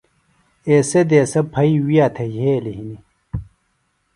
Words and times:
ایسےۡ 0.67 1.05
دیسہ 1.09 1.41
پھئیۡ 1.53 1.77
وِیہ 1.85 2.07
تھےۡ 2.15 2.31
یھیلیۡ 2.35 2.77
ہنیۡ 2.77 3.01